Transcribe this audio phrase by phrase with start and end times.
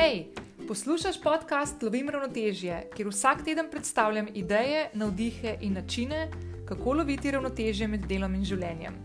[0.00, 0.24] Hej,
[0.68, 6.30] poslušaj podcast Lovim ravnotežje, kjer vsak teden predstavljam ideje, navdihe in načine,
[6.68, 8.96] kako loviti ravnotežje med delom in življenjem.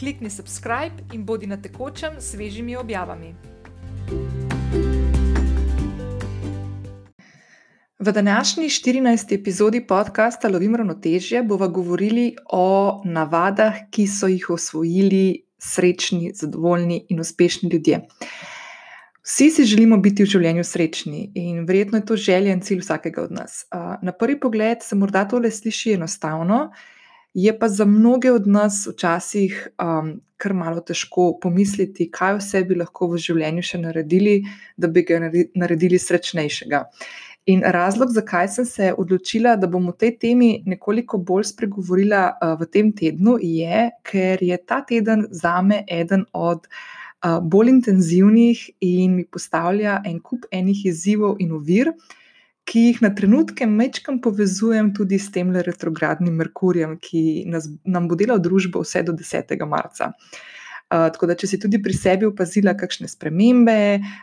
[0.00, 3.32] Klikni subscribe in bodi na tekočem s svežimi objavami.
[7.98, 9.34] V današnji 14.
[9.40, 17.20] epizodi podcasta Lovim ravnotežje bomo govorili o navadah, ki so jih osvojili srečni, zadovoljni in
[17.20, 18.04] uspešni ljudje.
[19.22, 23.22] Vsi si želimo biti v življenju srečni in verjetno je to želja in cilj vsakega
[23.22, 23.60] od nas.
[24.02, 26.72] Na prvi pogled se morda tole sliši enostavno,
[27.34, 32.76] je pa za mnoge od nas včasih um, kar malo težko pomisliti, kaj vse bi
[32.80, 34.40] lahko v življenju še naredili,
[34.76, 36.82] da bi ga naredili srečnejšega.
[37.52, 42.56] In razlog, zakaj sem se odločila, da bom o tej temi nekoliko bolj spregovorila uh,
[42.58, 46.66] v tem tednu, je, ker je ta teden zame eden od
[47.22, 51.92] bolj intenzivnih in mi postavlja en kup enih izzivov in ovir,
[52.64, 58.18] ki jih na trenutke mečkam povezujem tudi s tem retrogradnim Merkurjem, ki nas, nam bo
[58.18, 59.54] delal družbo vse do 10.
[59.66, 60.12] marca.
[60.92, 63.76] Uh, tako da, če si tudi pri sebi opazila kakšne spremembe,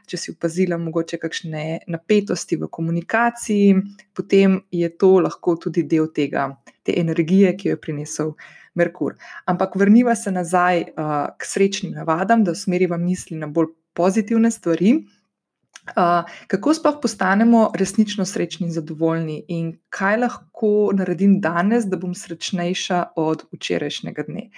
[0.06, 3.80] če si opazila mogoče kakšne napetosti v komunikaciji,
[4.14, 6.52] potem je to lahko tudi del tega,
[6.86, 8.36] te energije, ki jo je prinesel
[8.80, 9.18] Merkur.
[9.46, 14.96] Ampak vrniva se nazaj uh, k srečnim navadam, da usmeriva misli na bolj pozitivne stvari.
[15.90, 22.14] Uh, kako sploh postanemo resnično srečni in zadovoljni, in kaj lahko naredim danes, da bom
[22.16, 24.50] srečnejša od včerajšnjega dne.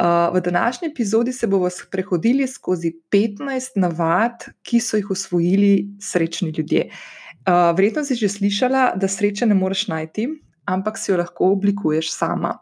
[0.00, 6.50] Uh, v današnji epizodi se bomo prehodili skozi 15 navad, ki so jih usvojili srečni
[6.56, 6.90] ljudje.
[6.90, 10.28] Uh, verjetno si že slišala, da sreče ne moreš najti,
[10.64, 12.58] ampak si jo lahko oblikuješ sama.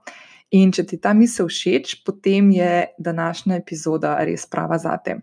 [0.57, 5.19] In če ti ta misel všeč, potem je današnja epizoda res prava za te.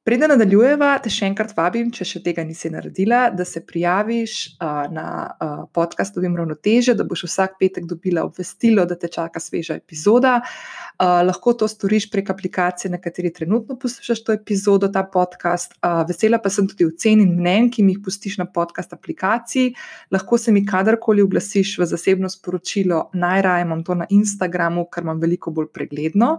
[0.00, 4.86] Preden nadaljujeva, te še enkrat vabim, če še tega nisi naredila, da se prijaviš uh,
[4.88, 9.76] na uh, podcast Ovim ravnoteže, da boš vsak petek dobila obvestilo, da te čaka sveža
[9.76, 10.38] epizoda.
[10.40, 15.76] Uh, lahko to storiš prek aplikacije, na kateri trenutno poslušaš to epizodo, ta podcast.
[15.84, 19.74] Uh, vesela pa sem tudi ocen in mnen, ki mi jih pustiš na podcast aplikaciji.
[20.16, 25.20] Lahko se mi kadarkoli oglasiš v zasebno sporočilo, najraje imam to na Instagramu, ker imam
[25.20, 26.38] veliko bolj pregledno.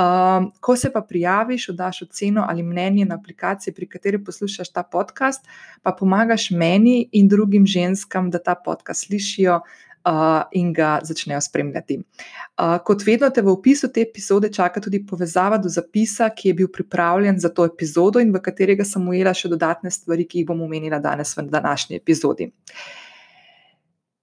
[0.00, 4.82] Um, ko se pa prijaviš, daš oceno ali mnenje na aplikaciji, pri kateri poslušaš ta
[4.82, 5.44] podcast,
[5.82, 9.60] pa pomagaš meni in drugim ženskam, da ta podcast slišijo
[10.04, 11.98] uh, in ga začnejo spremljati.
[11.98, 16.54] Uh, kot vedno, te v opisu te epizode čaka tudi povezava do zapisa, ki je
[16.54, 20.48] bil pripravljen za to epizodo in v katerega sem ujela še dodatne stvari, ki jih
[20.48, 22.52] bom omenila danes v današnji epizodi.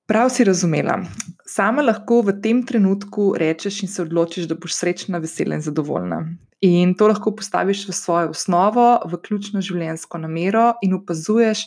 [0.07, 1.01] Prav si razumela.
[1.45, 6.22] Sama lahko v tem trenutku rečeš in se odločiš, da boš srečna, vesela in zadovoljna.
[6.63, 11.66] In to lahko postaviš v svojo osnovo, v ključno življenjsko namero in opazuješ,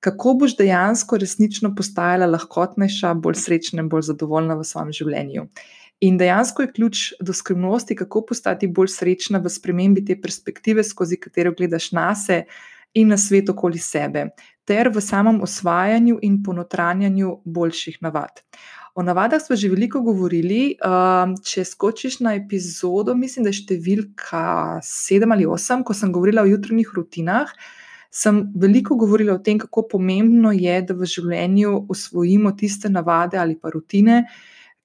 [0.00, 5.44] kako boš dejansko resnično postajala lahkotnejša, bolj srečna in bolj zadovoljna v svojem življenju.
[6.08, 11.20] In dejansko je ključ do skrivnosti, kako postati bolj srečna v spremembi te perspektive, skozi
[11.20, 12.48] katero gledaš na sebe
[12.94, 14.28] in na svet okoli sebe,
[14.64, 18.42] ter v samem osvajanju in ponotranjanju boljših navad.
[18.98, 20.74] O navadah smo že veliko govorili.
[20.82, 24.40] Um, če skočiš na epizodo, mislim, da je številka
[24.82, 27.52] sedem ali osem, ko sem govorila o jutranjih rutinah,
[28.10, 33.54] sem veliko govorila o tem, kako pomembno je, da v življenju usvojimo tiste navade ali
[33.54, 34.24] pa rutine,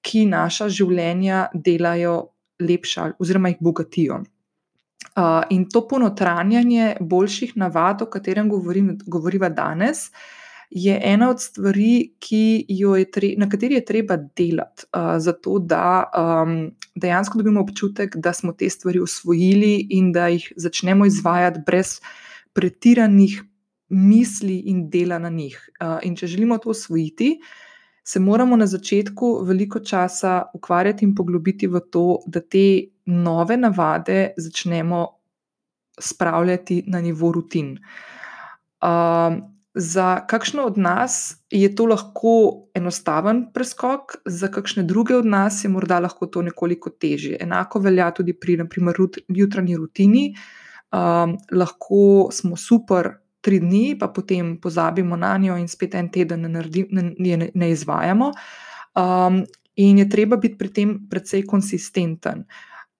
[0.04, 2.14] ki naša življenja delajo
[2.62, 4.22] lepša oziroma jih bogatijo.
[5.16, 10.08] Uh, in to ponotranjanje boljših navad, o katerem govorim, govoriva danes,
[10.70, 12.14] je ena od stvari,
[13.12, 18.52] tre, na kateri je treba delati, uh, zato da um, dejansko dobimo občutek, da smo
[18.52, 22.00] te stvari usvojili in da jih začnemo izvajati brez
[22.52, 23.42] pretiranih
[23.88, 25.70] misli in dela na njih.
[25.80, 27.38] Uh, in če želimo to usvojiti,
[28.04, 32.66] se moramo na začetku veliko časa ukvarjati in poglobiti v to, da te
[33.06, 35.06] nove navade začnemo
[36.00, 37.78] spravljati na nivo rutin.
[38.82, 39.40] Uh,
[39.74, 42.34] za kakšno od nas je to lahko
[42.74, 47.38] enostaven preskok, za kakšne druge od nas je morda lahko to nekoliko težje.
[47.40, 50.34] Enako velja tudi pri naprimer, jutranji rutini.
[50.92, 56.46] Um, lahko smo super tri dni, pa potem pozabimo na njo in spet en teden
[56.46, 58.30] ne, naredi, ne, ne, ne izvajamo.
[58.96, 59.42] Um,
[59.76, 62.46] in je treba biti pri tem precej konsistenten.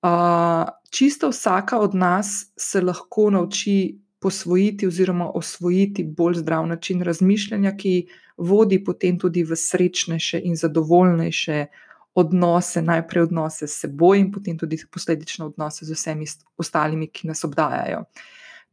[0.05, 7.77] Uh, čisto vsaka od nas se lahko nauči posvojiti oziroma osvojiti bolj zdrav način razmišljanja,
[7.77, 8.07] ki
[8.37, 11.67] vodi potem tudi v srečnejše in zadovoljnejše
[12.15, 16.27] odnose, najprej odnose s seboj in potem tudi posledično odnose z vsemi
[16.57, 18.05] ostalimi, ki nas obdajajo.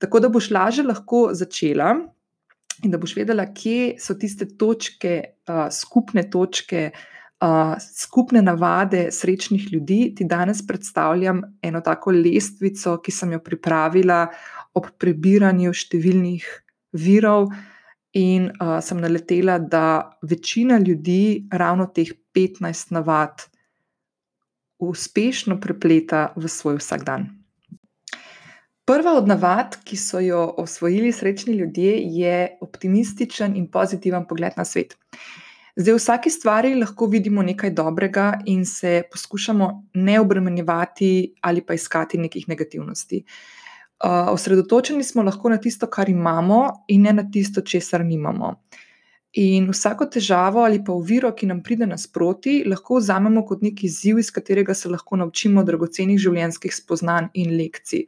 [0.02, 1.94] Tako da boš lažje lahko začela
[2.84, 5.18] in da boš vedela, kje so tiste točke,
[5.48, 6.90] uh, skupne točke,
[7.42, 10.14] uh, skupne navade srečnih ljudi.
[10.18, 14.24] Ti danes predstavljam eno tako lestvico, ki sem jo pripravila
[14.74, 16.48] ob prebiranju številnih
[16.98, 17.52] virov.
[18.18, 23.46] In uh, sem naletela, da večina ljudi ravno teh 15 navad
[24.82, 27.41] uspešno prepleta v svoj vsakdan.
[28.86, 34.66] Prva od navad, ki so jo osvojili srečni ljudje, je optimističen in pozitiven pogled na
[34.66, 34.98] svet.
[35.76, 41.74] Zdaj, v vsaki stvari lahko vidimo nekaj dobrega in se poskušamo ne obremenjevati ali pa
[41.74, 43.24] iskati nekih negativnosti.
[44.34, 48.56] Osredotočeni smo lahko na tisto, kar imamo, in ne na tisto, česar nimamo.
[49.34, 54.20] In vsako težavo ali pa oviro, ki nam pride nasproti, lahko vzamemo kot neki izziv,
[54.20, 58.08] iz katerega se lahko naučimo dragocenih življenjskih spoznanj in lekcij.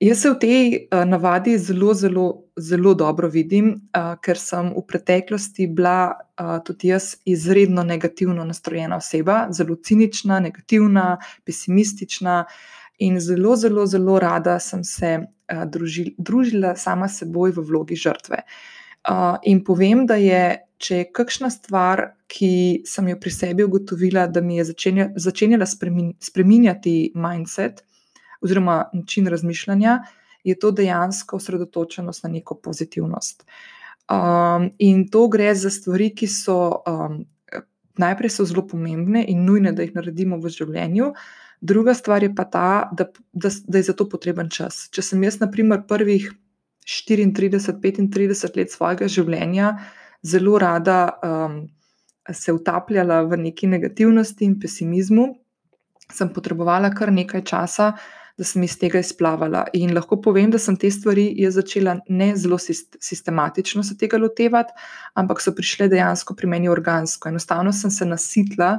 [0.00, 4.82] Jaz se v tej uh, navadi zelo, zelo, zelo dobro vidim, uh, ker sem v
[4.84, 11.16] preteklosti bila uh, tudi jaz izredno negativno nastrojena oseba, zelo cinična, negativna,
[11.48, 12.44] pesimistična
[12.98, 17.96] in zelo, zelo, zelo rada sem se uh, družil, družila sama s seboj v vlogi
[17.96, 18.44] žrtve.
[19.46, 24.42] In povem, da je, če je kakšna stvar, ki sem jo pri sebi ugotovila, da
[24.42, 27.84] mi je začenja, začenjala spremin, spreminjati mindset
[28.40, 29.98] oziroma način razmišljanja,
[30.44, 33.46] je to dejansko osredotočenost na neko pozitivnost.
[34.10, 37.24] Um, in to gre za stvari, ki so um,
[37.98, 41.12] najprej so zelo pomembne in nujne, da jih naredimo v življenju.
[41.60, 44.86] Druga stvar je pa ta, da, da, da je za to potreben čas.
[44.92, 46.28] Če sem jaz, na primer, prvih
[46.86, 49.72] 34-35 let svojega življenja
[50.22, 51.64] zelo rada um,
[52.32, 55.26] se utapljala v neki negativnosti in pesimizmu,
[56.12, 57.92] sem potrebovala kar nekaj časa,
[58.38, 59.64] da sem iz tega izplavala.
[59.72, 64.72] In lahko povem, da sem te stvari začela ne zelo sistematično se tega lotevati,
[65.14, 67.28] ampak so prišle dejansko pri meni organsko.
[67.28, 68.76] Enostavno sem se nasitila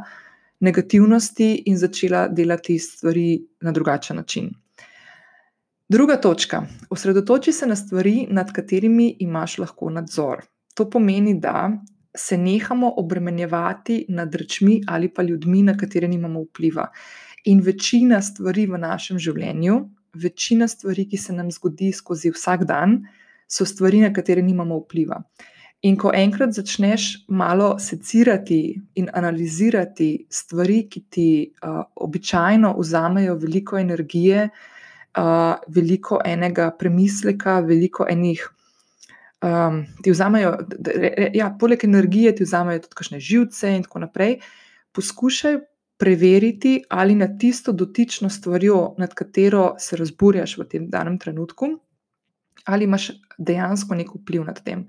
[0.59, 4.49] negativnosti in začela delati stvari na drugačen način.
[5.89, 6.63] Druga točka.
[6.89, 10.41] Osredotoči se na stvari, nad katerimi imaš lahko nadzor.
[10.75, 11.71] To pomeni, da
[12.17, 16.87] se nehamo obremenjevati nad rečmi ali pa ljudmi, na katere nimamo vpliva.
[17.45, 19.77] In večina stvari v našem življenju,
[20.13, 23.03] večina stvari, ki se nam zgodi skozi vsak dan,
[23.47, 25.21] so stvari, na katere nimamo vpliva.
[25.85, 33.77] In ko enkrat začneš malo secirati in analizirati stvari, ki ti uh, običajno vzamejo veliko
[33.77, 38.41] energije, uh, veliko enega premisleka, veliko enih.
[39.45, 40.55] Um, ti vzamejo,
[41.37, 44.39] ja, poleg energije, ti vzamejo tudi kakšne živce, in tako naprej.
[44.97, 45.59] Poskušaj
[45.97, 51.69] preveriti, ali na tisto dotično stvarjo, nad katero se razburjaš v tem danem trenutku,
[52.65, 54.85] ali imaš dejansko nek vpliv nad tem.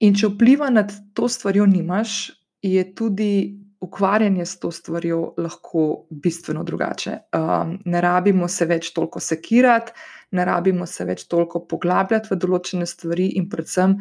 [0.00, 2.30] In če vpliva nad to stvarjo nimaš,
[2.62, 7.18] je tudi ukvarjanje s to stvarjo lahko bistveno drugače.
[7.36, 9.92] Um, ne rabimo se več toliko sekirati,
[10.32, 13.98] ne rabimo se več toliko poglabljati v določene stvari, in predvsem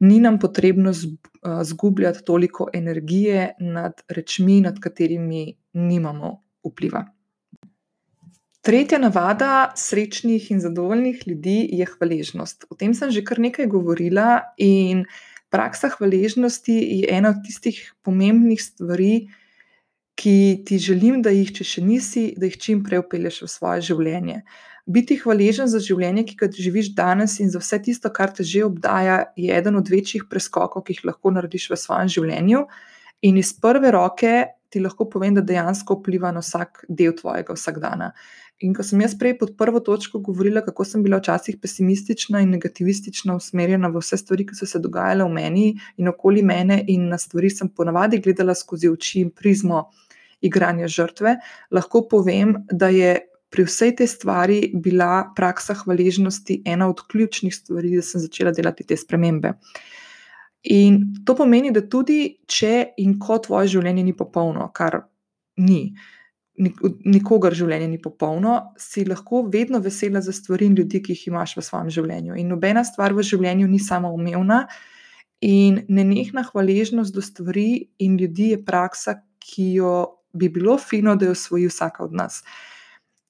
[0.00, 0.92] ni nam potrebno
[1.62, 7.06] zgubljati toliko energije nad rečmi, nad katerimi nimamo vpliva.
[8.66, 12.64] Tretja navada srečnih in zadovoljnih ljudi je hvaležnost.
[12.70, 15.04] O tem sem že kar nekaj govorila in
[15.50, 19.28] praksa hvaležnosti je ena od tistih pomembnih stvari,
[20.16, 23.84] ki ti želim, da jih, če še nisi, da jih čim prej upelješ v svoje
[23.90, 24.40] življenje.
[24.86, 28.64] Biti hvaležen za življenje, ki ga živiš danes, in za vse tisto, kar te že
[28.64, 32.64] obdaja, je eden od večjih preskokov, ki jih lahko narediš v svojem življenju.
[33.26, 34.32] In iz prve roke
[34.70, 38.12] ti lahko povem, da dejansko vpliva na vsak del tvojega vsakdana.
[38.64, 42.54] In ko sem jaz prej pod prvo točko govorila, kako sem bila včasih pesimistična in
[42.56, 45.66] negativistična, usmerjena v vse stvari, ki so se dogajale v meni
[46.00, 49.90] in okoli mene, in na stvari sem ponavadi gledala skozi oči in prizmo
[50.40, 51.36] igranja žrtve,
[51.70, 53.16] lahko povem, da je
[53.50, 58.84] pri vsej tej stvari bila praksa hvaležnosti ena od ključnih stvari, da sem začela delati
[58.84, 59.54] te spremembe.
[60.74, 65.04] In to pomeni, da tudi če in ko tvoje življenje ni popolno, kar
[65.62, 65.94] ni
[66.56, 71.56] nikogar življenje ni popolno, si lahko vedno vesela za stvari in ljudi, ki jih imaš
[71.58, 72.36] v svojem življenju.
[72.40, 74.64] In nobena stvar v življenju ni samo umevna,
[75.44, 81.26] in nenehna hvaležnost do stvari in ljudi je praksa, ki jo bi bilo fino, da
[81.26, 82.42] jo osvoji vsaka od nas.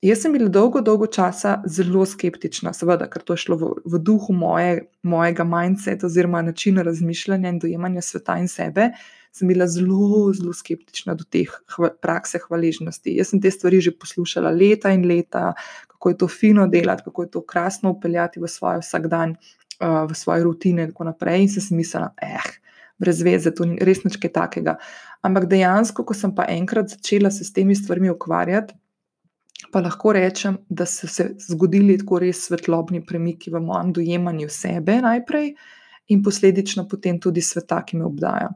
[0.05, 4.01] Jaz sem bila dolgo, dolgo časa zelo skeptična, seveda, ker to je šlo v, v
[4.05, 8.91] duhu moje, mojega mindseta oziroma načina razmišljanja in dojemanja sveta in sebe
[9.37, 13.17] sem bila zelo, zelo skeptična do teh hva, prakse hvaležnosti.
[13.19, 15.53] Jaz sem te stvari že poslušala leta in leta,
[15.93, 19.37] kako je to fino delati, kako je to krasno upeljati v svoj vsakdan,
[19.81, 21.43] uh, v svoje rutine in tako naprej.
[21.43, 22.49] In sem si mislila, eh,
[22.99, 24.77] brez veze, to ni res nič takega.
[25.23, 28.75] Ampak dejansko, ko sem pa enkrat začela se s temi stvarmi ukvarjati,
[29.73, 35.01] pa lahko rečem, da so se zgodili tako res svetlobni premiki v mojem dojemanju sebe
[35.03, 35.55] najprej
[36.09, 38.53] in posledično potem tudi sveta, ki me obdaja.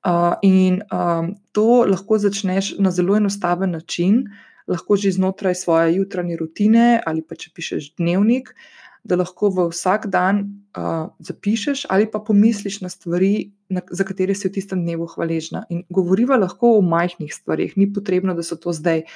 [0.00, 4.22] Uh, in um, to lahko začneš na zelo enostaven način,
[4.70, 8.54] lahko že znotraj svoje jutranje rutine, ali pa če pišeš dnevnik,
[9.04, 10.42] da lahko v vsak dan
[10.76, 15.64] uh, zapišeš ali pa pomisliš na stvari, na, za katere si v tistem dnevu hvaležna.
[15.70, 19.06] In govoriva lahko o majhnih stvarih, ni potrebno, da so to zdaj.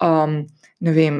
[0.00, 0.44] Um,
[0.82, 1.18] ne vem,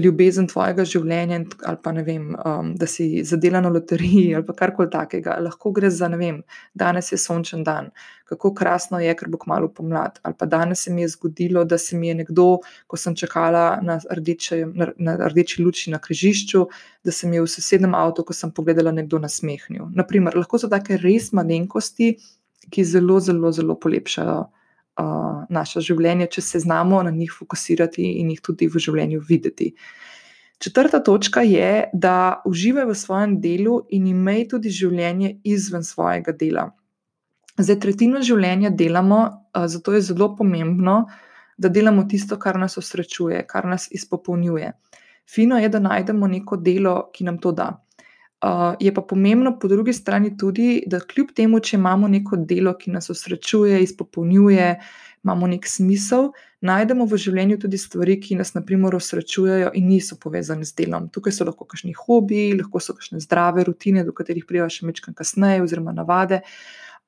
[0.00, 4.88] ljubezen tvojega življenja, ali pa ne vem, um, da si zadela na loteriji ali karkoli
[4.92, 5.36] takega.
[5.44, 6.38] Lahko gre za, ne vem,
[6.72, 7.90] danes je sončen dan,
[8.30, 10.16] kako krasno je, ker bo kmalo pomlad.
[10.24, 12.48] Ali pa danes se mi je zgodilo, da se mi je nekdo,
[12.88, 16.64] ko sem čakala na, rdeče, na, na rdeči luči na križišču,
[17.04, 19.90] da se mi je v sosednjem avtu, ko sem pogledala, nekdo nasmehnil.
[19.92, 22.14] Naprimer, lahko so take res malenkosti,
[22.72, 24.44] ki zelo, zelo, zelo polepšajo
[25.00, 29.74] uh, naša življenja, če se znamo na njih fokusirati in jih tudi v življenju videti.
[30.58, 36.70] Četrta točka je, da uživaj v svojem delu in imej tudi življenje izven svojega dela.
[37.58, 39.20] Zdaj, tretjino življenja delamo,
[39.70, 41.04] zato je zelo pomembno,
[41.58, 44.72] da delamo tisto, kar nas osrečuje, kar nas izpopolnjuje.
[45.30, 47.68] Fino je, da najdemo neko delo, ki nam to da.
[48.44, 52.74] Uh, je pa pomembno po drugi strani tudi, da kljub temu, če imamo neko delo,
[52.76, 54.66] ki nas osrečuje, izpopolnjuje,
[55.24, 56.28] imamo nek smisel,
[56.60, 61.08] najdemo v življenju tudi stvari, ki nas, na primer, osrečujejo in niso povezane z delom.
[61.14, 65.16] Tukaj so lahko kakšni hobiji, lahko so kakšne zdrave rutine, do katerih prijeva še mečkam
[65.16, 66.42] kasneje, oziroma navade.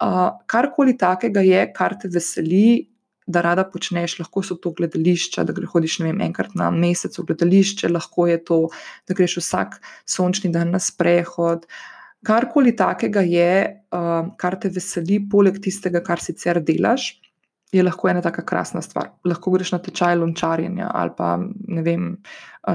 [0.00, 2.86] Uh, karkoli takega je, kar te veseli,
[3.26, 7.26] da rada počneš, lahko so to gledališča, da greš hodiš vem, enkrat na mesec v
[7.30, 8.60] gledališče, lahko je to,
[9.08, 11.66] da greš vsak sončni dan na sprehod.
[12.26, 13.50] Karkoli takega je,
[13.94, 17.16] uh, kar te veseli, poleg tistega, kar sicer delaš,
[17.72, 19.10] je lahko ena tako krasna stvar.
[19.24, 21.34] Lahko greš na tečaj lončarjenja ali pa
[21.82, 22.16] vem,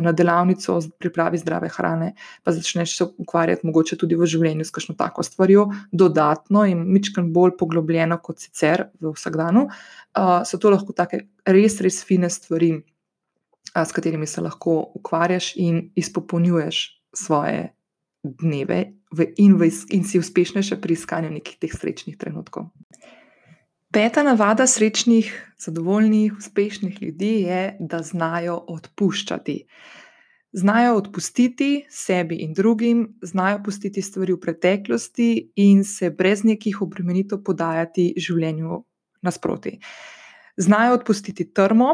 [0.01, 4.71] na delavnico o pripravi zdrave hrane, pa začneš se ukvarjati mogoče tudi v življenju s
[4.71, 9.67] kakšno tako stvarjo, dodatno in mičkam bolj poglobljeno kot sicer v vsakdanu.
[9.67, 12.73] Uh, so to lahko take res, res fine stvari,
[13.75, 16.83] uh, s katerimi se lahko ukvarjaš in izpopolnjuješ
[17.15, 17.71] svoje
[18.23, 22.69] dneve v, in, v, in si uspešnejša pri iskanju nekih teh srečnih trenutkov.
[23.91, 29.65] Peta navada srečnih, zadovoljnih, uspešnih ljudi je, da znajo odpuščati.
[30.51, 37.43] Znajo odpustiti sebi in drugim, znajo pustiti stvari v preteklosti in se brez nekih obremenitev
[37.43, 38.79] podajati življenju
[39.21, 39.79] nasproti.
[40.57, 41.89] Znajo odpustiti trmo,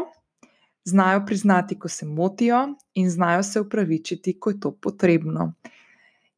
[0.84, 5.52] znajo priznati, ko se motijo, in znajo se upravičiti, ko je to potrebno.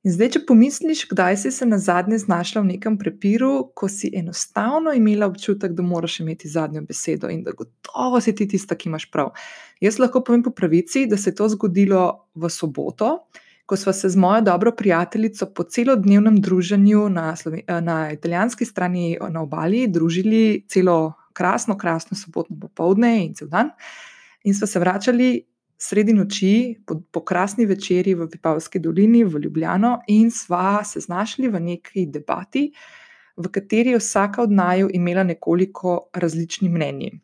[0.00, 4.08] In zdaj, če pomisliš, kdaj si se na zadnje znašla v nekem prepiru, ko si
[4.16, 8.88] enostavno imela občutek, da moraš imeti zadnjo besedo in da gotovo si ti tista, ki
[8.88, 9.34] imaš prav.
[9.84, 13.10] Jaz lahko povem po pravici, da se je to zgodilo v soboto,
[13.68, 17.34] ko smo se z mojo dobro prijateljico po celodnevnem druženju na,
[17.80, 23.70] na italijanski strani na obali družili celo krasno, krasno sobotno popovdne in cel dan.
[24.44, 25.49] In smo se vračali
[25.80, 31.48] sredi noči, po, po krasni večerji v Vipavski dolini v Ljubljano, in sva se znašli
[31.48, 32.68] v neki debati,
[33.36, 37.14] v kateri je vsaka od naju imela nekoliko različni mnenji.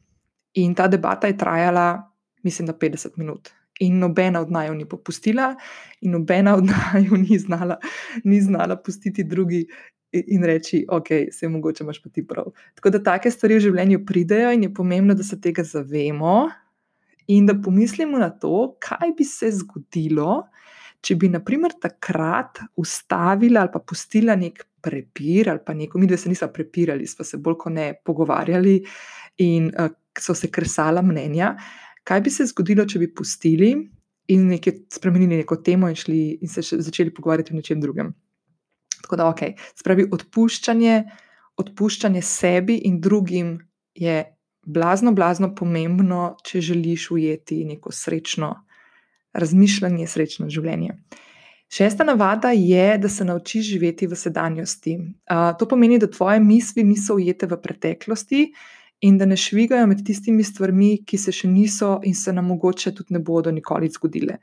[0.55, 3.51] In ta debata je trajala, mislim, da 50 minut.
[3.81, 5.55] In nobena od naju ni popustila,
[6.01, 7.77] in nobena od naju ni znala,
[8.25, 9.67] ni znala pustiti drugi.
[10.13, 12.47] In reči, ok, se mogoče imaš pa ti prav.
[12.75, 16.47] Tako da take stvari v življenju pridejo, in je pomembno, da se tega zavemo,
[17.27, 20.47] in da pomislimo na to, kaj bi se zgodilo,
[21.03, 26.19] če bi, naprimer, takrat ustavila ali pa pustila nek prepir, ali pa neko, mi dve
[26.19, 28.77] se nismo prepirali, smo se bolj kot ne pogovarjali
[29.45, 31.55] in uh, so se kresala mnenja.
[32.07, 33.73] Kaj bi se zgodilo, če bi pustili
[34.33, 38.13] in nekaj spremenili neko temo in, šli, in se začeli pogovarjati o nečem drugem?
[39.03, 39.43] Tako da, ok,
[39.79, 40.97] spravi odpuščanje,
[41.63, 43.57] odpuščanje sebi in drugim
[43.95, 44.23] je
[44.67, 48.53] blazno, blazno pomembno, če želiš ujeti neko srečno
[49.37, 50.99] razmišljanje, srečno življenje.
[51.73, 54.97] Šesta navada je, da se naučiš živeti v sedanjosti.
[54.99, 58.45] Uh, to pomeni, da tvoje misli niso ujete v preteklosti
[59.03, 62.95] in da ne švigajo med tistimi stvarmi, ki se še niso in se nam mogoče
[62.95, 64.39] tudi ne bodo nikoli zgodile.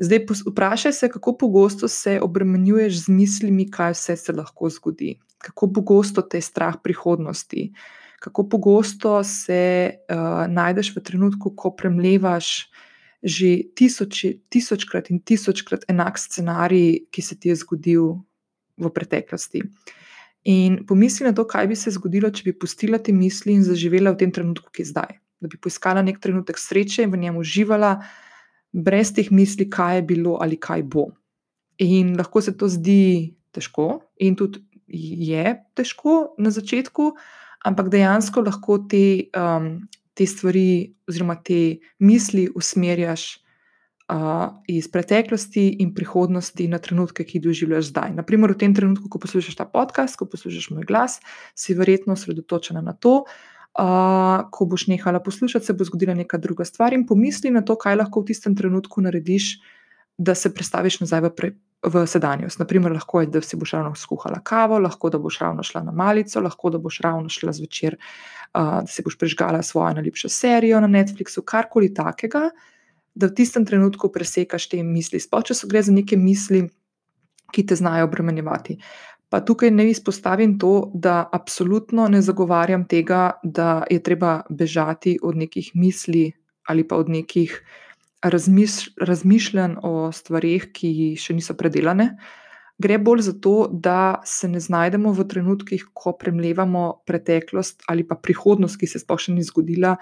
[0.00, 5.72] Zdaj, vprašaj se, kako pogosto se obremenjuješ z mislimi, kaj vse se lahko zgodi, kako
[5.76, 7.70] pogosto te je strah prihodnosti,
[8.20, 12.70] kako pogosto se uh, najdeš v trenutku, ko premlevaš
[13.20, 18.16] že tisoči, tisočkrat in tisočkrat enak scenarij, ki se ti je zgodil
[18.80, 19.60] v preteklosti.
[20.48, 24.14] In pomisli na to, kaj bi se zgodilo, če bi pustila te misli in zaživela
[24.14, 25.20] v tem trenutku, ki je zdaj.
[25.40, 27.98] Da bi poiskala nek trenutek sreče in v njem uživala,
[28.72, 31.10] brez teh misli, kaj je bilo ali kaj bo.
[31.80, 37.12] In lahko se to zdi težko, in tudi je težko na začetku,
[37.64, 39.80] ampak dejansko lahko te um,
[40.20, 43.22] te stvari, oziroma te misli, usmerjaš
[44.12, 48.12] uh, iz preteklosti in prihodnosti na trenutke, ki jih doživljaš zdaj.
[48.18, 51.20] Naprimer, v tem trenutku, ko poslušaš ta podcast, ko poslušaš moj glas,
[51.56, 53.22] si verjetno osredotočena na to.
[53.70, 57.78] Uh, ko boš nehala poslušati, se bo zgodila neka druga stvar, in pomisli na to,
[57.80, 59.60] kaj lahko v tistem trenutku narediš,
[60.18, 62.58] da se prestaviš nazaj v, pre, v sedanjost.
[62.60, 65.92] Naprimer, lahko je, da si boš ravno skuhala kavo, lahko da boš ravno šla na
[65.92, 70.80] malico, lahko da boš ravno šla zvečer uh, da si boš prežgala svojo najljubšo serijo
[70.80, 72.50] na Netflixu, karkoli takega,
[73.14, 75.20] da v tistem trenutku presekaš te misli.
[75.20, 76.66] Sploh, če so gre za neke misli,
[77.50, 78.76] ki te znajo obremenjevati.
[79.30, 85.36] Pa tukaj ne izpostavim to, da absolutno ne zagovarjam tega, da je treba bežati od
[85.36, 86.32] nekih misli
[86.70, 87.54] ali pa od nekih
[88.22, 92.14] razmišljanj o stvarih, ki še niso predelane.
[92.80, 98.16] Gre bolj za to, da se ne znajdemo v trenutkih, ko premljevamo preteklost ali pa
[98.16, 99.96] prihodnost, ki se sploh še ni zgodila,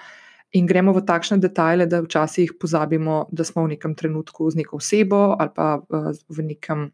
[0.57, 4.81] in gremo v takšne detajle, da včasih pozabimo, da smo v nekem trenutku z neko
[4.81, 6.89] osebo ali pa eh, v, nekem,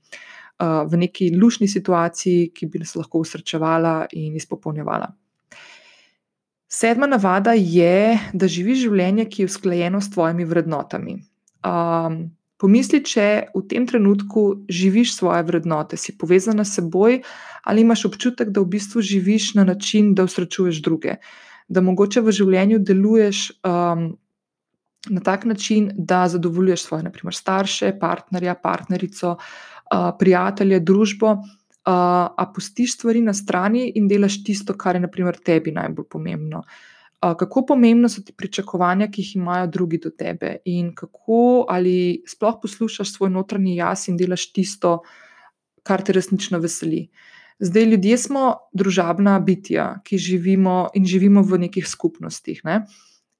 [0.58, 5.12] eh, v neki lušni situaciji, ki bi nas lahko usrečevala in izpopolnjevala.
[6.68, 11.20] Sedma navada je, da živiš življenje, ki je usklajeno s tvojimi vrednotami.
[11.64, 17.18] Um, Pomisli, če v tem trenutku živiš svoje vrednote, si povezana s seboj
[17.66, 21.18] ali imaš občutek, da v bistvu živiš na način, da usrečuješ druge,
[21.68, 24.06] da mogoče v življenju deluješ um,
[25.10, 31.34] na tak način, da zadovoljuješ svoje, naprimer, starše, partnerja, partnerico, uh, prijatelje, družbo,
[31.86, 31.92] uh,
[32.36, 36.62] a pustiš stvari na strani in delaš tisto, kar je, naprimer, tebi najbolj pomembno.
[36.64, 42.22] Uh, kako pomembna so ti pričakovanja, ki jih imajo drugi do tebe, in kako ali
[42.28, 44.98] sploh poslušaš svoj notranji jaz in delaš tisto,
[45.84, 47.08] kar te resnično veseli.
[47.60, 52.64] Zdaj, ljudje smo družabna bitja, ki živimo in živimo v nekih skupnostih.
[52.64, 52.86] Ne?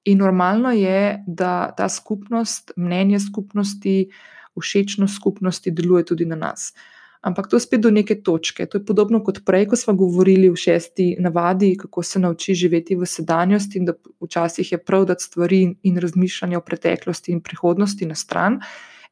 [0.05, 4.11] In normalno je, da ta skupnost, mnenje skupnosti,
[4.55, 6.71] všečnost skupnosti deluje tudi na nas.
[6.71, 6.94] Uh,
[7.25, 8.67] Ampak to spet do neke točke.
[8.69, 12.95] To je podobno kot prej, ko smo govorili v šesti navadi, kako se nauči živeti
[12.95, 18.05] v sedanjosti, in da včasih je prav dati stvari in razmišljanje o preteklosti in prihodnosti
[18.05, 18.59] na stran.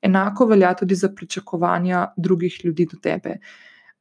[0.01, 3.39] Enako velja tudi za pričakovanja drugih ljudi do tebe.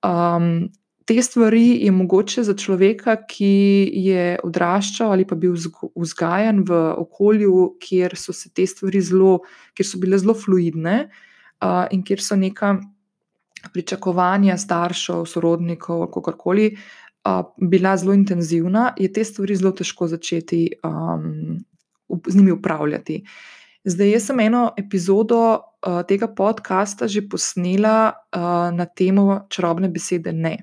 [0.04, 0.68] Um,
[1.08, 5.56] te stvari je mogoče za človeka, ki je odraščal ali pa bil
[5.96, 9.38] vzgajan v okolju, kjer so se te stvari zelo,
[9.72, 12.76] kjer so bile zelo fluidne uh, in kjer so neka
[13.72, 16.76] pričakovanja staršev, sorodnikov, kako koli,
[17.56, 21.58] bila zelo intenzivna, je te stvari zelo težko začeti um,
[22.26, 23.22] z njimi upravljati.
[23.84, 30.32] Zdaj, jaz sem eno epizodo uh, tega podcasta že posnela uh, na temo čarobne besede
[30.32, 30.56] ne.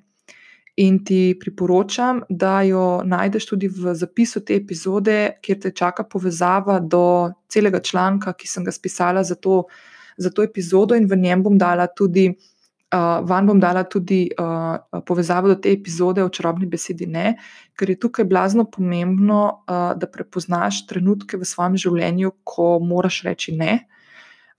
[0.80, 6.80] In ti priporočam, da jo najdeš tudi v zapisu te epizode, kjer te čaka povezava
[6.80, 9.66] do celega članka, ki sem ga spisala za to,
[10.18, 12.59] za to epizodo, in v njem bom dala tudi uh,
[12.90, 17.36] Uh, van bom dala tudi uh, povezavo do te epizode o čarobni besedi ne,
[17.78, 23.54] ker je tukaj blazno pomembno, uh, da prepoznaš trenutke v svojem življenju, ko moraš reči
[23.60, 23.76] ne.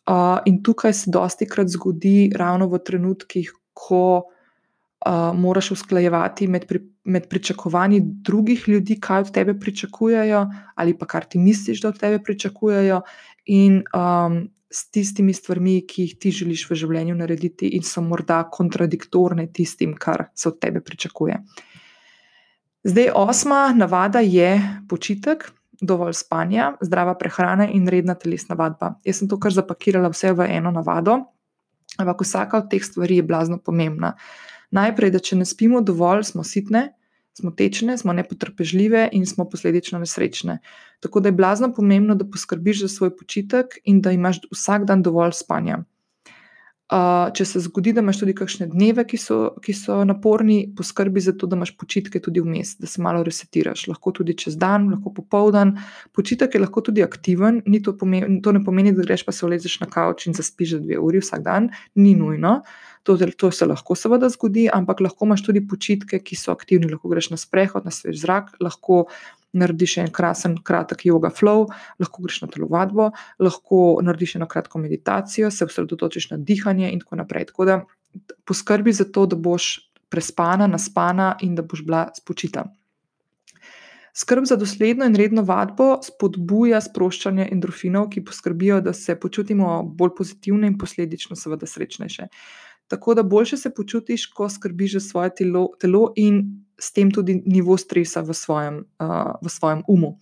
[0.07, 6.69] Uh, in tukaj se dosti krat zgodi ravno v trenutkih, ko uh, moraš usklajevati med,
[6.71, 10.47] pri, med pričakovanji drugih ljudi, kaj od tebe pričakujejo,
[10.79, 13.03] ali pa kar ti misliš, da od tebe pričakujejo,
[13.51, 18.45] in um, s tistimi stvarmi, ki jih ti želiš v življenju narediti, in so morda
[18.53, 21.41] kontradiktorne tistim, kar se od tebe pričakuje.
[22.87, 24.55] Zdaj, osma navada je
[24.89, 28.95] počitek, dovolj spanja, zdrava prehrana in redna telesna vadba.
[29.05, 31.19] Jaz sem to kar zapakirala vse v eno navado,
[31.99, 34.15] ampak vsaka od teh stvari je blazno pomembna.
[34.71, 36.93] Najprej, da če ne spimo dovolj, smo sitne,
[37.38, 40.59] smo tečne, smo nepotrpežljive in smo posledično nesrečne.
[41.01, 45.03] Tako da je blazno pomembno, da poskrbiš za svoj počitek in da imaš vsak dan
[45.03, 45.85] dovolj spanja.
[46.90, 51.23] Uh, če se zgodi, da imaš tudi kakšne dneve, ki so, ki so naporni, poskrbi
[51.23, 53.85] za to, da imaš počitke tudi vmes, da se malo resetiraš.
[53.87, 55.77] Lahko tudi čez dan, lahko popoldan.
[56.19, 59.79] Počitek je lahko tudi aktiven, to, pomeni, to ne pomeni, da greš pa se ulezeš
[59.85, 62.57] na kavč in zaspiš za dve uri vsak dan, ni nujno.
[63.09, 66.91] To, to se lahko seveda zgodi, ampak lahko imaš tudi počitke, ki so aktivni.
[66.91, 69.07] Lahko greš na sprehod, na svež zrak, lahko
[69.57, 71.65] narediš en krasen, kratek yoga flow,
[71.99, 73.11] lahko greš na telovadbo,
[73.43, 77.49] lahko narediš eno kratko meditacijo, se osredotočiš na dihanje in tako naprej.
[77.51, 77.81] Tako da
[78.45, 79.73] poskrbi za to, da boš
[80.11, 82.67] prespana, naspana in da boš bila spočita.
[84.15, 90.17] Skrb za dosledno in redno vadbo spodbuja sproščanje endorfinov, ki poskrbijo, da se počutimo bolj
[90.19, 92.27] pozitivne in posledično, seveda, srečnejše.
[92.90, 96.42] Tako da boljše se počutiš, ko skrbiš za svoje telo, telo in
[96.81, 100.16] s tem tudi nivo stresa v svojem, uh, v svojem umu.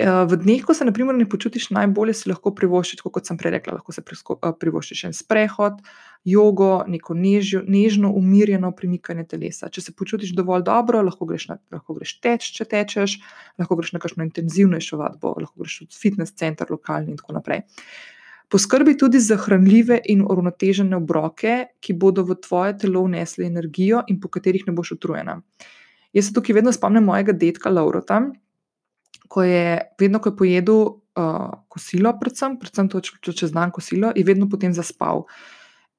[0.00, 3.74] V dneh, ko se naprimer, ne počutiš najbolje, si lahko privoščiš, kot sem prej rekla,
[3.76, 5.82] lahko se privoščiš en sprehod,
[6.24, 9.68] jogo, neko nežjo, nežno, umirjeno premikanje telesa.
[9.68, 13.18] Če se počutiš dovolj dobro, lahko greš, na, lahko greš teč, če tečeš,
[13.60, 17.66] lahko greš na kakšno intenzivnejšo vadbo, lahko greš v fitness center, lokalni in tako naprej.
[18.52, 24.18] Poskrbi tudi za hranljive in uravnotežene obroke, ki bodo v tvoje telo vnesli energijo in
[24.20, 25.38] po katerih ne boš utrujena.
[26.12, 28.20] Jaz se tukaj vedno spomnim mojega dedka Laurota,
[29.32, 34.12] ko je vedno, ko je pojedel uh, kosilo, predvsem, predvsem to, če čez dan kosilo,
[34.16, 35.24] je vedno potem zaspal.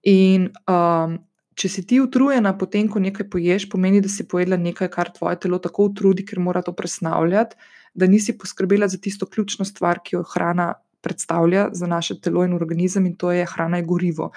[0.06, 1.18] In um,
[1.58, 5.42] če si ti utrujena, potem, ko nekaj poješ, pomeni, da si pojedla nekaj, kar tvoje
[5.42, 7.58] telo tako utrudi, ker mora to presnavljati,
[7.94, 12.54] da nisi poskrbela za tisto ključno stvar, ki jo hrana predstavlja za naše telo in
[12.54, 14.32] organizem, in to je hrana, je gorivo.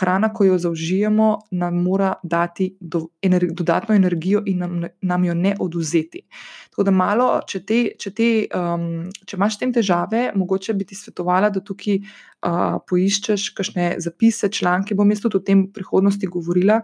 [0.00, 5.34] Hrana, ko jo zaužijemo, nam mora dati do, ener, dodatno energijo in nam, nam jo
[5.34, 6.22] ne oduzeti.
[6.70, 10.86] Tako da, malo, če, te, če, te, um, če imaš s tem težave, mogoče bi
[10.88, 14.96] ti svetovala, da tukaj uh, poiščeš kakšne zapise, članke.
[14.96, 16.80] Bom jaz tudi o tem v prihodnosti govorila.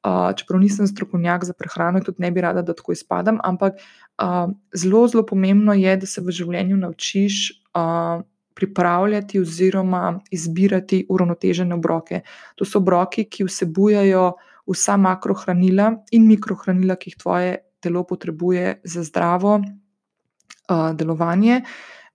[0.00, 4.48] Uh, čeprav nisem strokovnjak za prehrano, tudi ne bi rada, da tako izpadam, ampak uh,
[4.72, 7.40] zelo, zelo pomembno je, da se v življenju naučiš
[7.76, 8.22] uh,
[8.60, 12.20] pripravljati oziroma izbirati uravnotežene obroke.
[12.60, 14.26] To so obroki, ki vsebujajo
[14.70, 21.62] vsa makrohranila in mikrohranila, ki jih tvoje telo potrebuje za zdravo uh, delovanje,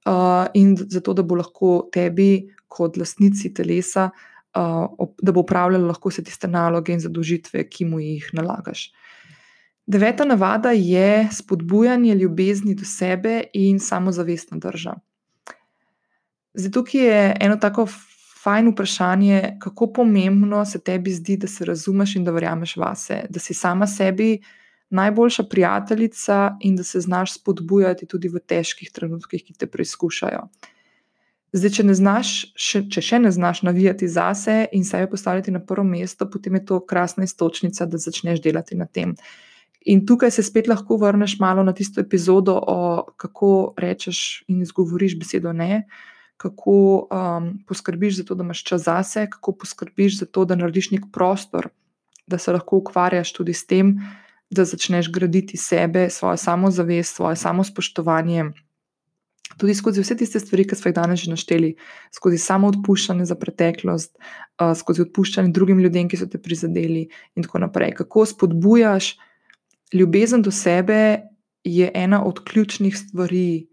[0.05, 6.13] uh, in zato, da bo lahko tebi, kot lastnici telesa, uh, da bo upravljalo lahko
[6.13, 8.91] vse tiste naloge in zadožitve, ki mu jih nalagaš.
[9.86, 14.95] Deveta navada je spodbujanje ljubezni do sebe in samozavestna drža.
[16.55, 17.87] Zdaj, tukaj je eno tako
[18.43, 23.39] fajn vprašanje, kako pomembno se tebi zdi, da se razumeš in da verjameš vase, da
[23.39, 24.39] si sama sebi
[24.89, 30.45] najboljša prijateljica in da se znaš spodbujati tudi v težkih trenutkih, ki te preizkušajo.
[31.55, 35.83] Zdaj, če, znaš, še, če še ne znaš navijati zase in sebe postaviti na prvo
[35.87, 39.15] mesto, potem je to krasna istočnica, da začneš delati na tem.
[39.85, 45.17] In tukaj se spet lahko vrneš malo na tisto epizodo, o kako rečeš in izgovoriš
[45.19, 50.26] besedo ne, uh, kako um, poskrbiš za to, da imaš čas zase, kako poskrbiš za
[50.26, 51.69] to, da narediš nek prostor,
[52.28, 53.95] da se lahko ukvarjaš tudi s tem,
[54.50, 58.45] da začneš graditi sebe, svojo samozavest, svoje samospoštovanje.
[59.58, 61.76] Tudi skozi vse tiste stvari, ki smo jih danes že našteli,
[62.12, 67.45] skozi samo odpuščanje za preteklost, uh, skozi odpuščanje drugim ljudem, ki so te prizadeli, in
[67.45, 67.93] tako naprej.
[68.02, 69.13] Kako spodbujaš
[69.93, 71.21] ljubezen do sebe,
[71.63, 73.67] je ena od ključnih stvari,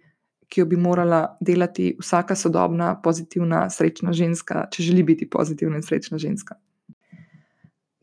[0.53, 5.87] ki jo bi morala delati vsaka sodobna, pozitivna, srečna ženska, če želi biti pozitivna in
[5.87, 6.59] srečna ženska.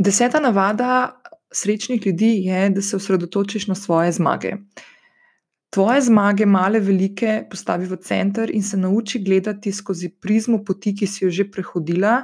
[0.02, 1.22] Deseta navada
[1.54, 4.56] srečnih ljudi je, da se osredotočiš na svoje zmage.
[5.70, 11.08] Tvoje zmage, male, velike, postavi v center in se nauči gledati skozi prizmo poti, ki
[11.08, 12.24] si jo že prehodila,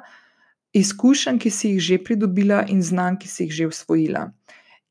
[0.74, 4.32] izkušenj, ki si jih že pridobila, in znanj, ki si jih že usvojila.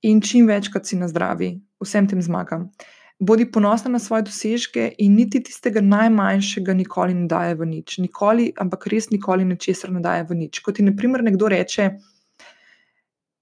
[0.07, 2.71] In čim večkrat si na zdravi, vsem tem zmagam
[3.19, 7.99] bodi ponosna na svoje dosežke in niti tistega najmanjšega nikoli ne daje v nič.
[7.99, 10.61] Nikoli, ampak res nikoli nečesar ne daje v nič.
[10.61, 11.91] Kot ti, na primer, nekdo reče: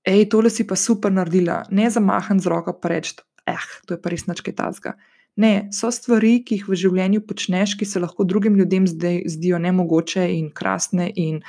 [0.07, 4.03] Hej, tole si pa super naredila, ne zamahan z roko pa reči: Eh, to je
[4.03, 4.95] pa res načke tazga.
[5.37, 10.27] Ne, so stvari, ki jih v življenju počneš, ki se lahko drugim ljudem zdijo nemogoče
[10.29, 11.41] in krasne in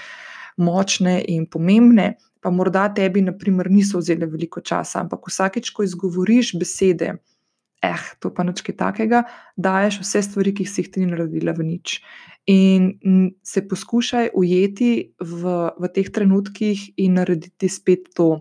[0.58, 2.14] močne in pomembne.
[2.40, 7.14] Pa morda tebi, na primer, niso vzele veliko časa, ampak vsakeč, ko izgovoriš besede,
[7.84, 9.24] eh, to pa nič takega,
[9.58, 12.00] daješ vse stvari, ki si jih ti naredila v nič.
[12.48, 12.96] In
[13.44, 15.42] se poskušaj ujeti v,
[15.80, 18.40] v teh trenutkih in narediti spet to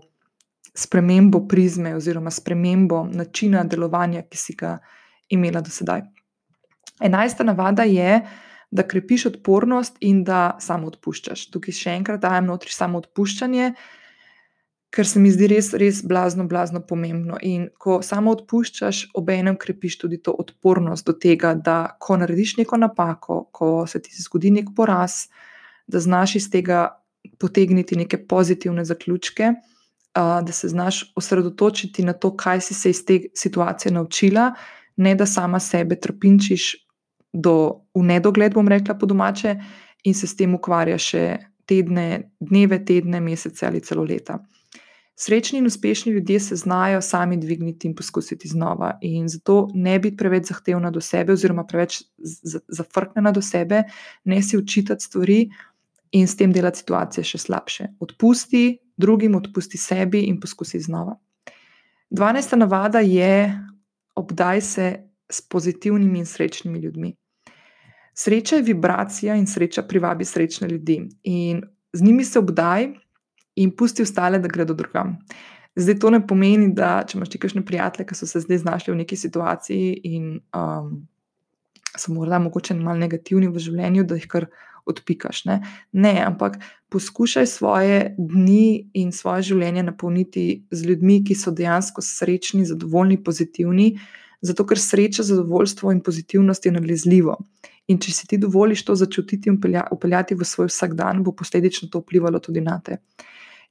[0.75, 4.79] spremembo prizme oziroma spremembo načina delovanja, ki si ga
[5.29, 6.01] imela do sedaj.
[7.03, 8.21] Enajsta navada je,
[8.73, 11.45] da krepiš odpornost in da samo odpuščaš.
[11.53, 13.73] Tukaj še enkrat dajem notri samo odpuščanje
[14.93, 17.39] ker se mi zdi res, res blazno, blazno pomembno.
[17.41, 22.77] In ko samo odpuščaš, obenem krepiš tudi to odpornost do tega, da ko narediš neko
[22.77, 25.25] napako, ko se ti zgodi nek poraz,
[25.89, 26.85] da znaš iz tega
[27.41, 29.53] potegniti neke pozitivne zaključke,
[30.13, 34.51] da se znaš osredotočiti na to, kaj si se iz te situacije naučila,
[34.97, 36.75] ne da sama sebe trpinčiš
[37.33, 39.55] do v nedogled, bom rekla po domače,
[40.03, 41.23] in se s tem ukvarja še
[41.65, 44.37] tedne, dneve, tedne, mesece ali celo leta.
[45.15, 48.97] Srečni in uspešni ljudje se znajo sami dvigniti in poskusiti znova.
[49.01, 52.01] In zato ne biti preveč zahtevna do sebe, oziroma preveč
[52.67, 53.83] zafrknjena do sebe,
[54.23, 55.49] ne si učitati stvari
[56.11, 57.87] in s tem delati situacije še slabše.
[57.99, 61.15] Odpusti drugim, odpusti sebi in poskusi znova.
[62.09, 62.55] 12.
[62.55, 63.59] navada je,
[64.15, 64.93] obdaj se
[65.29, 67.15] s pozitivnimi in srečnimi ljudmi.
[68.13, 71.09] Sreča je vibracija in sreča privabi srečne ljudi.
[71.23, 72.93] In z njimi se obdaj
[73.55, 75.17] in pusti ostale, da gredo drugam.
[75.75, 78.93] Zdaj to ne pomeni, da če imaš ti kakšne prijatelje, ki so se zdaj znašli
[78.93, 80.91] v neki situaciji in um,
[81.97, 84.47] so morda mogoče malo negativni v življenju, da jih kar
[84.85, 85.45] odpikaš.
[85.45, 85.61] Ne?
[85.91, 86.59] ne, ampak
[86.91, 93.93] poskušaj svoje dni in svoje življenje napolniti z ljudmi, ki so dejansko srečni, zadovoljni, pozitivni,
[94.43, 97.37] zato ker sreča, zadovoljstvo in pozitivnost je nalezljivo.
[97.87, 99.59] In če si ti dovoliš to začutiti in
[99.91, 102.99] upeljati v svoj vsakdan, bo posledično to vplivalo tudi na te.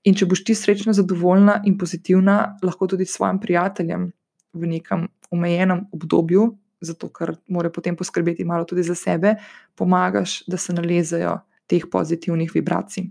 [0.05, 4.11] In če boš ti srečna, zadovoljna in pozitivna, lahko tudi svojim prijateljem
[4.53, 6.49] v nekem omejenem obdobju,
[6.83, 9.37] zato ker morajo potem poskrbeti malo tudi za sebe,
[9.79, 11.39] pomagaš, da se nalezejo
[11.71, 13.07] teh pozitivnih vibracij.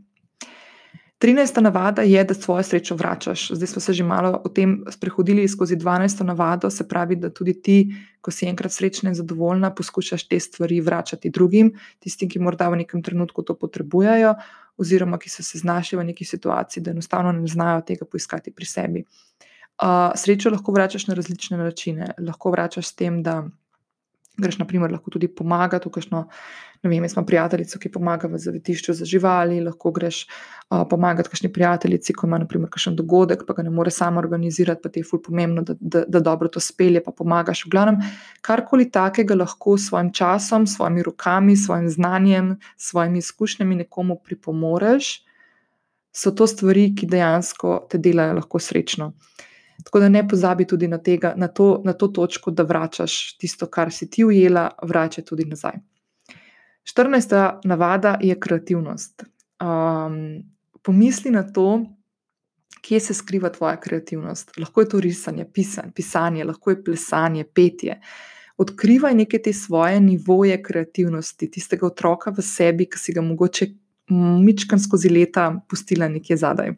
[1.22, 1.62] 13.
[1.62, 3.52] navada je, da svojo srečo vračaš.
[3.54, 6.24] Zdaj smo se že malo o tem sprehodili skozi 12.
[6.24, 10.82] navado, se pravi, da tudi ti, ko si enkrat srečna in zadovoljna, poskušaš te stvari
[10.82, 14.34] vračati drugim, tistim, ki morda v nekem trenutku to potrebujejo,
[14.82, 18.66] oziroma ki so se znašli v neki situaciji, da enostavno ne znajo tega poiskati pri
[18.66, 19.04] sebi.
[19.82, 22.14] Uh, srečo lahko vračaš na različne načine.
[22.20, 23.44] Lahko vračaš s tem, da
[24.42, 26.26] greš, na primer, lahko tudi pomagati kakšno.
[26.82, 31.30] Ne vem, jaz imam prijateljico, ki pomaga v zavetišču za živali, lahko greš uh, pomagati
[31.30, 35.04] kakšni prijateljici, ko ima naprimer kakšen dogodek, pa ga ne more sama organizirati, pa ti
[35.04, 37.68] je ful pomembno, da, da, da dobro to spelje, pa pomagaš.
[37.68, 38.02] V glavnem,
[38.42, 43.84] karkoli takega lahko s svojim časom, s svojimi rokami, s svojim znanjem, s svojimi izkušnjami
[43.84, 45.20] nekomu pripomoreš,
[46.12, 49.14] so to stvari, ki dejansko te delajo lahko srečno.
[49.84, 53.68] Tako da ne pozabi tudi na, tega, na, to, na to točko, da vračaš tisto,
[53.68, 55.80] kar si ti ujela, vračaj tudi nazaj.
[56.96, 57.60] 14.
[57.64, 59.24] navada je kreativnost.
[59.62, 60.44] Um,
[60.82, 61.84] pomisli na to,
[62.82, 64.58] kje se skriva tvoja kreativnost.
[64.58, 68.00] Lahko je to risanje, pisanje, pisanje lahko je plesanje, petje.
[68.58, 73.68] Odkrivaj neke te svoje nivoje kreativnosti, tistega otroka v sebi, ki si ga mogoče
[74.46, 76.74] mičkan skozi leta pustila nekje zadaj.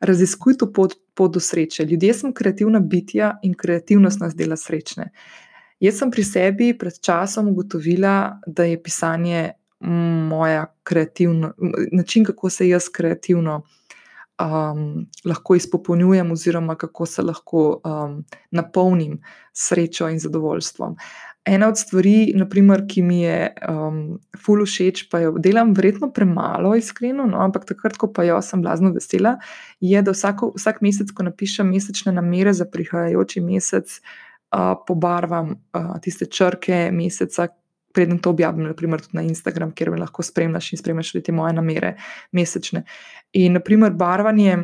[0.00, 1.84] Raziskuj to pot, pot do sreče.
[1.84, 5.10] Ljudje smo kreativna bitja in kreativnost nas dela srečne.
[5.80, 9.50] Jaz sem pri sebi pred časom ugotovila, da je pisanje
[9.80, 11.52] moja kreativna,
[11.92, 13.62] način, kako se jaz kreativno
[14.40, 19.20] um, lahko izpopolnjujem, oziroma kako se lahko um, napolnim
[19.52, 20.96] srečo in zadovoljstvom.
[21.46, 23.98] Ena od stvari, naprimer, ki mi je um,
[24.42, 28.64] ful všeč, pa jo delam verjetno premalo, iskreno, no, ampak takrat, ko pa jo sem
[28.64, 29.36] blazno vesela,
[29.78, 35.92] je, da vsako, vsak mesec, ko napišem mesečne namere za prihajajoči mesec, uh, pobarvam uh,
[36.02, 37.46] tiste črke meseca,
[37.94, 41.54] preden to objavim, naprimer tudi na Instagram, kjer me lahko spremljaš in spremljaš tudi moje
[41.56, 41.92] namere
[42.34, 42.82] mesečne.
[43.38, 44.58] In naprimer barvanje.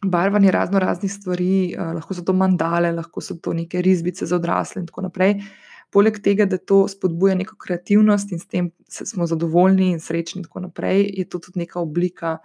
[0.00, 4.38] Barvanje razno raznih stvari, uh, lahko so to mandale, lahko so to neke risbice za
[4.38, 5.34] odrasle, in tako naprej.
[5.90, 10.46] Poleg tega, da to spodbuja neko kreativnost in s tem smo zadovoljni in srečni, in
[10.46, 12.38] tako naprej, je to tudi neka oblika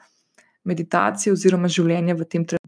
[0.65, 2.65] meditacije oziroma življenja v tem trenutku.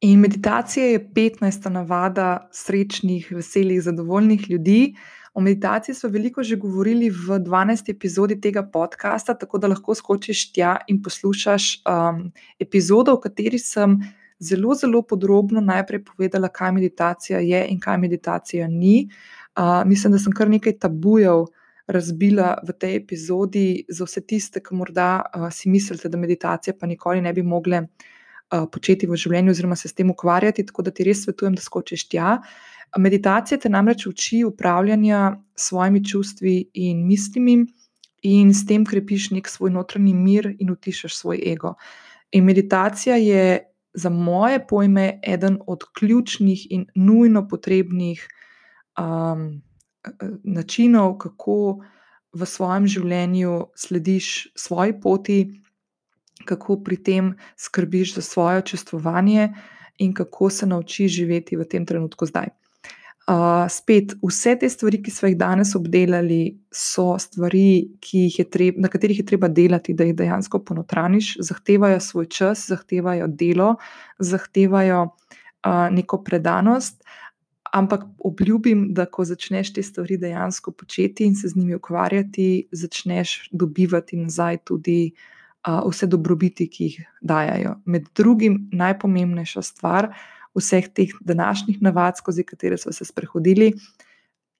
[0.00, 1.68] In meditacija je 15.
[1.68, 4.94] navada srečnih, veselih, zadovoljnih ljudi.
[5.34, 7.90] O meditaciji smo veliko že govorili v 12.
[7.92, 12.24] epizodi tega podcasta, tako da lahko skočiš tja in poslušaš um,
[12.58, 13.98] epizodo, v kateri sem
[14.40, 19.04] zelo, zelo podrobno najprej povedala, kaj meditacija je in kaj meditacija ni.
[19.04, 19.39] Uh,
[19.86, 21.46] mislim, da sem kar nekaj tabujev
[21.90, 26.86] razbila v tej epizodi za vse tiste, ki morda uh, si mislite, da meditacije pa
[26.86, 30.94] nikoli ne bi mogle uh, početi v življenju oziroma se s tem ukvarjati, tako da
[30.94, 32.38] ti res svetujem, da skočiš tja.
[32.98, 37.64] Meditacija te namreč uči upravljanja s svojimi čustvi in mislimi,
[38.22, 41.74] in s tem krepiš nek svoj notranji mir in utišaš svoj ego.
[42.32, 48.28] In meditacija je za moje pojme eden od ključnih in nujno potrebnih
[48.98, 49.62] um,
[50.44, 51.80] načinov, kako
[52.32, 55.40] v svojem življenju slediš svoji poti,
[56.46, 59.50] kako pri tem skrbiš za svoje čustvovanje
[59.98, 62.48] in kako se naučiš živeti v tem trenutku zdaj.
[63.30, 67.92] Uh, spet, vse te stvari, ki smo jih danes obdelali, so stvari,
[68.50, 73.76] treb, na katerih je treba delati, da jih dejansko ponotraniš, zahtevajo svoj čas, zahtevajo delo,
[74.18, 77.04] zahtevajo uh, neko predanost,
[77.72, 83.48] ampak obljubim, da ko začneš te stvari dejansko početi in se z njimi ukvarjati, začneš
[83.52, 87.76] dobivati nazaj tudi uh, vse dobrobiti, ki jih dajajo.
[87.84, 90.12] Med drugim, najpomembnejša stvar
[90.54, 93.72] vseh teh današnjih navad, skozi katere smo se sprehodili,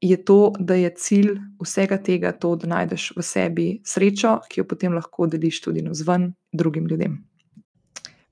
[0.00, 4.64] je to, da je cilj vsega tega to, da najdeš v sebi srečo, ki jo
[4.64, 7.18] potem lahko deliš tudi na zven drugim ljudem.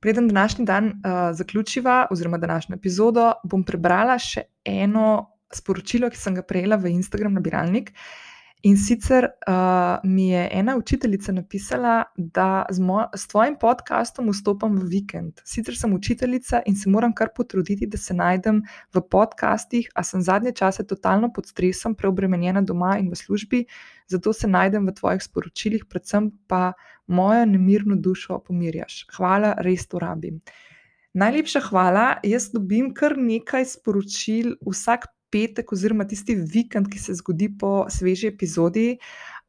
[0.01, 6.37] Preden današnji dan uh, zaključiva, oziroma današnjo epizodo, bom prebrala še eno sporočilo, ki sem
[6.37, 7.93] ga prejela v Instagram nabiralnik.
[8.63, 12.83] In sicer uh, mi je ena učiteljica napisala, da z,
[13.15, 15.41] z tvojim podkastom vstopam v vikend.
[15.45, 20.23] Sicer sem učiteljica in se moram kar potruditi, da se najdem v podkastih, a sem
[20.23, 23.65] zadnje čase totalno pod stresom, preobremenjena doma in v službi,
[24.11, 26.73] zato se najdem v tvojih sporočilih, predvsem pa
[27.07, 29.05] mojo nemirno dušo pomirjaš.
[29.15, 30.43] Hvala, res to rabim.
[31.15, 32.19] Najlepša hvala.
[32.27, 38.29] Jaz dobim kar nekaj sporočil vsak petek, oziroma tisti vikend, ki se zgodi po sveži
[38.29, 38.89] epizodi,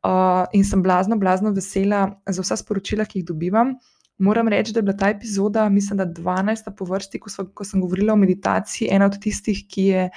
[0.04, 3.76] uh, in sem blazno, blazno vesela za vsa sporočila, ki jih dobivam.
[4.20, 6.74] Moram reči, da je bila ta epizoda, mislim, da 12.
[6.78, 10.10] po vrsti, ko, so, ko sem govorila o meditaciji, ena od tistih, ki je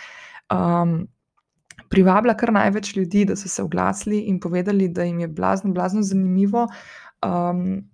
[0.51, 0.97] um,
[1.93, 6.03] privabila kar največ ljudi, da so se oglasili in povedali, da jim je blazno, blazno
[6.03, 6.67] zanimivo.
[7.23, 7.92] Um,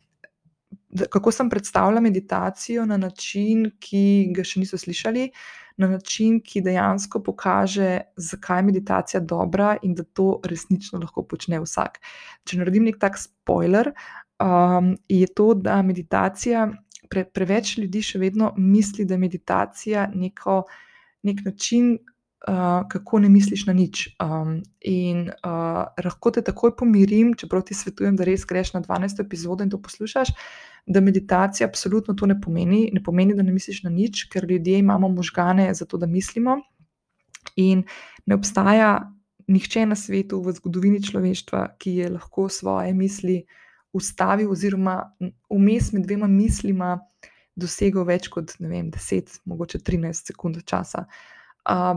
[1.11, 5.29] Kako sem predstavljala meditacijo na način, ki ga še niso slišali,
[5.79, 11.61] na način, ki dejansko pokaže, zakaj je meditacija dobra in da to resnično lahko počne
[11.63, 12.01] vsak.
[12.45, 13.93] Če naredim nek tak spoiler,
[14.43, 16.67] um, je to, da meditacija,
[17.09, 20.63] pre, preveč ljudi še vedno misli, da je meditacija neko,
[21.23, 21.99] nek način.
[22.47, 24.15] Uh, kako ne misliš na nič.
[24.23, 29.25] Um, in uh, lahko te takoj pomirim, čeprav ti svetujem, da res greš na 12.
[29.25, 30.31] epizodo in to poslušaš,
[30.87, 32.91] da meditacija absolutno to ne pomeni.
[32.95, 36.61] Ne pomeni, da ne misliš na nič, ker ljudje imamo možgane za to, da mislimo.
[37.57, 37.83] In
[38.27, 38.93] ne obstaja
[39.51, 43.41] nihče na svetu v zgodovini človeštva, ki je lahko svoje misli
[43.93, 45.01] ustavil, oziroma
[45.51, 47.01] vmes med dvema mislima
[47.59, 51.03] dosegel več kot vem, 10, mogoče 13 sekund časa.
[51.09, 51.38] Uh,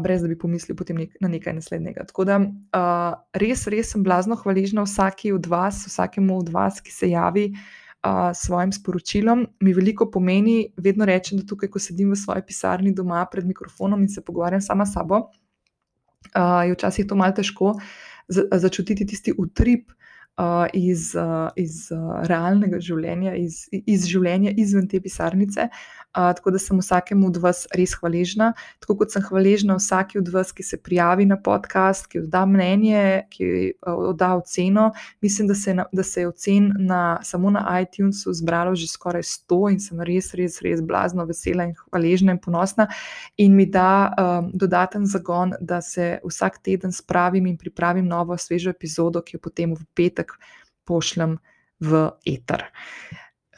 [0.04, 2.04] brez da bi pomislil nek, na nekaj naslednjega.
[2.10, 6.92] Tako da uh, res, res sem blazno hvaležna vsaki od vas, vsakemu od vas, ki
[6.92, 10.74] se javi uh, s svojim sporočilom, mi veliko pomeni.
[10.78, 14.62] Vedno rečem, da tukaj, ko sedim v svoji pisarni doma pred mikrofonom in se pogovarjam
[14.62, 15.24] sama s sabo,
[16.36, 17.76] uh, je včasih to malo težko
[18.32, 19.92] začutiti tisti utrip
[20.38, 25.68] uh, iz, uh, iz uh, realnega življenja, iz, iz življenja izven te pisarnice.
[26.12, 28.52] Uh, tako da sem vsakemu od vas res hvaležna,
[28.84, 33.04] tako kot sem hvaležna vsaki od vas, ki se prijavi na podcast, ki odda mnenje,
[33.32, 33.48] ki
[33.88, 34.90] odda oceno.
[35.24, 39.24] Mislim, da se, na, da se je ocen na, samo na iTunesu zbralo že skoraj
[39.24, 42.90] 100 in sem res, res, res blazno vesela in hvaležna in ponosna.
[43.40, 48.76] In mi da um, dodaten zagon, da se vsak teden spravim in pripravim novo, svežo
[48.76, 50.21] epizodo, ki jo potem v petek
[50.86, 51.38] pošljem
[51.82, 52.70] v eter.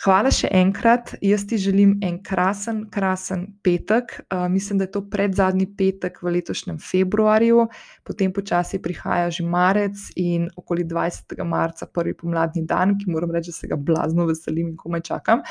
[0.04, 1.13] Hvala še enkrat.
[1.23, 4.17] Jaz ti želim en krasen, krasen petek.
[4.26, 7.69] Uh, mislim, da je to predzadnji petek v letošnjem februarju,
[8.04, 11.38] potem počasi prihaja že marec in okoli 20.
[11.47, 15.45] marca, prvi pomladni dan, ki moram reči, da se ga blazno veselim in komaj čakam.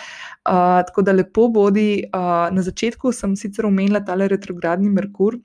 [0.45, 2.03] Uh, tako da lepo bodi.
[2.13, 5.41] Uh, na začetku sem sicer omenila tale retrogradni Merkur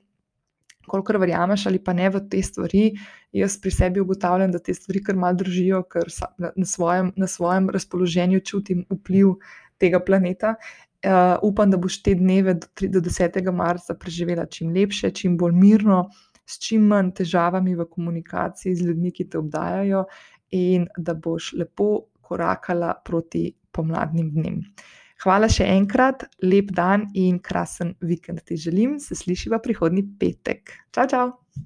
[0.88, 2.90] kolikor verjameš ali pa ne v te stvari,
[3.32, 7.70] jaz pri sebi ugotavljam, da te stvari kar malo držijo, ker na svojem, na svojem
[7.70, 9.36] razpoloženju čutim vpliv
[9.78, 10.54] tega planeta.
[10.98, 13.36] Uh, upam, da boš te dneve do, do 10.
[13.54, 16.08] marca preživela čim lepše, čim bolj mirno,
[16.42, 20.06] s čim manj težavami v komunikaciji z ljudmi, ki te obdajajo,
[20.58, 24.62] in da boš lepo korakala proti pomladnim dnem.
[25.18, 30.76] Hvala še enkrat, lep dan in krasen vikend ti želim, se slišiva prihodnji petek.
[30.94, 31.26] Čau, čau!